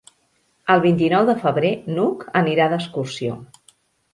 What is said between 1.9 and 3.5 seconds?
n'Hug anirà d'excursió.